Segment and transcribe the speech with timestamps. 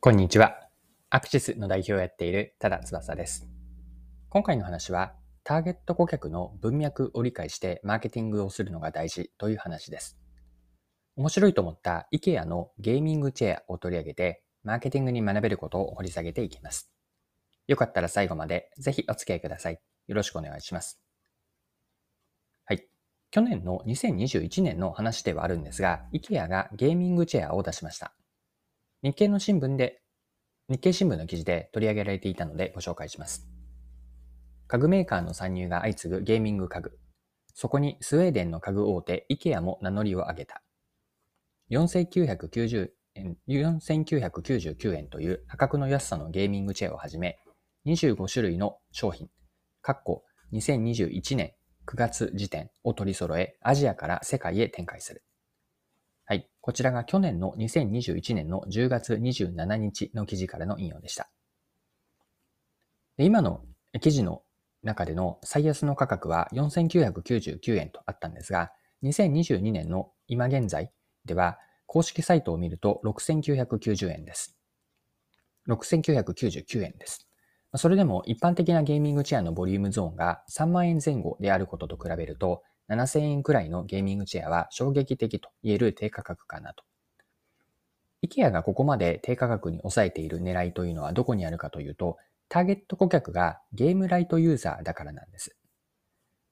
[0.00, 0.60] こんにちは。
[1.10, 3.48] アクシスの代表をやっている多田翼です。
[4.28, 10.16] 今回の話は、ターゲット顧客の文脈を理解してマーケティングをするのが大事という話です。
[11.16, 16.92] 面白いと思った IKEA のゲーミングチェアを取り上げて、マーケティングに学べることを掘り下げていきます。
[17.66, 19.80] よかったら最後までぜひお付き合いください。
[20.06, 21.00] よろしくお願いします。
[22.66, 22.86] はい。
[23.32, 28.14] 去年の2021年の話ではあるんですが、IKEA がゲーミングチェアを出しました。
[29.00, 30.02] 日経の新聞で、
[30.68, 33.46] 日経新聞の記事で取り上げられていたのでご紹介します。
[34.66, 36.98] 家具メーカーの参入が相次ぐゲーミング家具。
[37.54, 40.64] そこにスウェーデンの家具大手 IKEA も名乗りを上げた。
[41.70, 47.38] 4990円、4999円という破格の安さのゲーミングチェアをはじめ、
[47.86, 49.28] 25種類の商品、
[49.80, 51.52] 括弧2021年
[51.86, 55.22] 9月時点を取り揃え、アジアから世界へ展開する。
[56.30, 56.46] はい。
[56.60, 61.30] こちらが去年の2021年の10月27日の記事からの引用でした。
[63.16, 63.62] で今の
[64.02, 64.42] 記事の
[64.82, 68.72] 中での最安の価格は4999円とあったんですが、
[69.04, 70.92] 2022年の今現在
[71.24, 74.54] では公式サイトを見ると6990円です。
[75.66, 77.26] 6999円です。
[77.76, 86.84] それでも一般的なゲーミングチェアのボリュームゾーンが3万円前後であることと比べると7000円くらいのゲーミングチェアは衝撃的と言える低価格かなと。
[88.24, 92.16] IKEA がここまで低価格に抑えている狙いというのはどこにあるかというと、
[92.48, 95.56] ターゲット顧客がゲームライトユーザーだからなんです。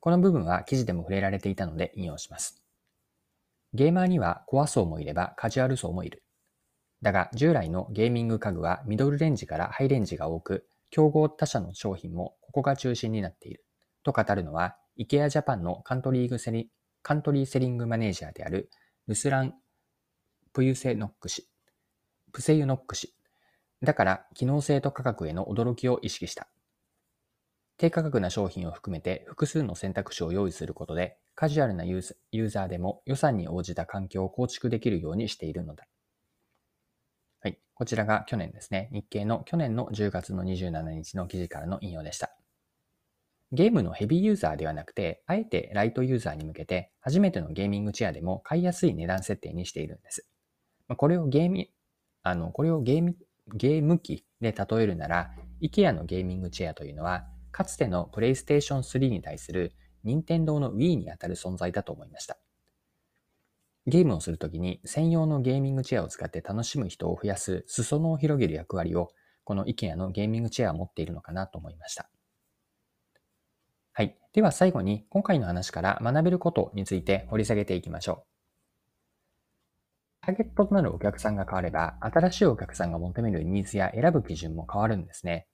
[0.00, 2.62] この部分は記事でも触れられていたので引用します。
[3.74, 6.22] ゲーマーにはコア層もいればカジュアル層もいる。
[7.02, 13.64] だが従来のゲーミング家具はミドルレンジからハイレンジが多く、競合他社の商品もここが中心になっている。
[14.04, 16.70] と語るのは IKEA ジャパンのカントリーグセリ
[17.02, 18.70] カントリーセリングマネージャーである
[19.06, 19.54] ルスラン・
[20.52, 21.48] プユセノック氏、
[22.32, 23.14] プセユノック氏。
[23.82, 26.48] だから、機能性と価格への驚きを意識した。
[27.76, 35.86] 低価格な商品を含めて複数の選択肢を用意することで、カジュアルなユーザーでも予算に応じた環境を構築できるようにしているのだ。
[37.40, 37.58] はい。
[37.72, 38.90] こちらが去年ですね。
[38.92, 42.37] 日経の去年の10月の27日の記事からの引用でした。
[43.52, 50.26] ゲームのヘビーユーザーではなくて、あえてライトユーザーに向けて、初めてのゲーミングチェアでも買いやすい値段設定にしているんです。
[50.96, 51.72] これをゲーミ、
[52.22, 53.16] あの、これをゲーム、
[53.54, 55.30] ゲーム機で例えるなら、
[55.62, 62.38] IKEA のゲーミングチェアというのは、かつての PlayStation 3に対する任天堂の Wii にあたる存在だと思いました。
[63.86, 69.08] ゲームをするときに専用のゲーミングチェアを使って楽しむ人を増やす裾野を広げる役割を
[69.44, 72.10] この IKEA のゲーミングチェアは持っているのかなと思いました。
[73.98, 74.16] はい。
[74.32, 78.26] では最後に今回の話から学べることについて掘り下げていきましょう。
[80.20, 85.48] ターゲットとなるお客さんが変われば、新しいお客さんが求めるニーズや選ぶ基準も変わるんですね。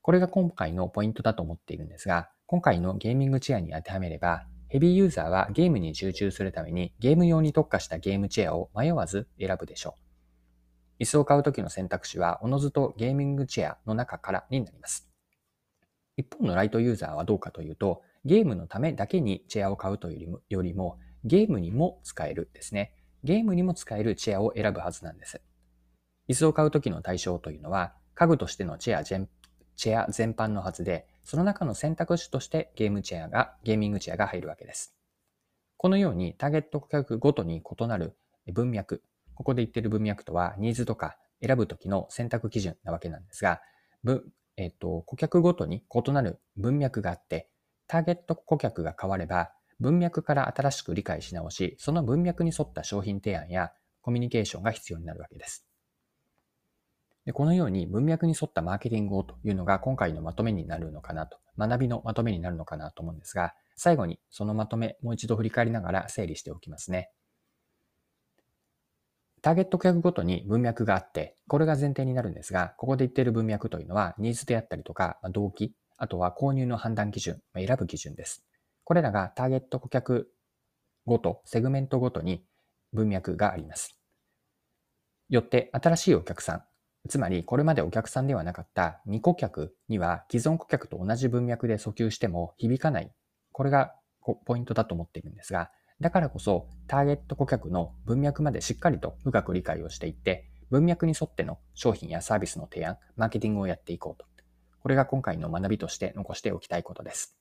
[0.00, 9.96] これが今回のポイントだと思っているんですが、今回のゲーミングチェアに当てはめれば、ヘビーユーザーはゲームに集中するためにゲーム用に特化したゲームチェアを迷わず選ぶでしょ
[10.98, 11.02] う。
[11.02, 15.13] 椅子を買うときの選択肢は、おのずとゲーミングチェアの中からになります。
[16.16, 22.94] 一方のライトユーザーはどうかというと、ゲームのためだけにチェアを買うというよりも、ゲームにも使えるですね。
[23.22, 25.40] ゲームにも使えるチェアを選ぶはずなんです。
[26.28, 29.28] 椅子を買うときの対象というのは、家具としてのチェア全
[29.76, 34.94] チェア全般のはずで、その中の選択肢としてゲームチェアが、ゲーミングチェアが入るわけです。
[35.76, 38.16] このようにターゲット顧客ごとに異なる
[38.52, 39.02] 文脈、
[39.34, 43.60] ここで言っている文脈とはニーズとか選ぶときの選択基準なわけなんですが、
[44.56, 47.48] えっと、顧客ごとに異なる文脈があって、
[47.86, 55.66] ターゲット顧客が変われば、文脈から新しく理解し直し、その文脈に沿った商品提案やコミュニケーションが必要になるわけです。
[57.24, 67.10] でこのように文脈に沿ったマーケティングをというのが今回のまとめになるのかなと、学びのまとめになるのかなと思うんですが、最後にそのまとめ、もう一度振り返りながら整理しておきますね。
[69.44, 78.42] ターゲット顧客ごとに文脈があって、これが前提になるんですが、ここで言っている文脈というのは、ニーズであったりとか、動機、あとは購入の判断基準、選ぶ基準です。
[78.84, 80.30] これらがターゲット顧客
[81.04, 82.46] ごと、セグメントごとに
[82.94, 83.98] 文脈があります。
[85.28, 86.62] よって、新しいお客さん、
[87.10, 93.12] つまりこれまでお客さんではなかった2顧客には既存顧客と同じ文脈で訴求しても響かない。
[93.52, 93.92] これが
[94.46, 95.70] ポイントだと思っているんですが、
[96.00, 104.26] だからこそ、ターゲット顧客の文脈までしっかりと深く理解をしていって、文脈に沿っての商品やサービスの提案、マーケティングをやっていこうと。
[104.80, 107.38] これが今回の学びとして残しておきたいことです。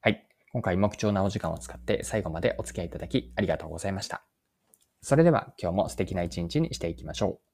[0.00, 0.26] はい。
[0.52, 4.24] 今回も貴重なお時間を使って最後までお付き合いいただきありがとうございました。
[5.00, 7.51] それでは今日も素敵な一日にしていきましょう。